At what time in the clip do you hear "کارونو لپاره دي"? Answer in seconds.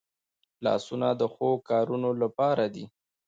1.69-2.85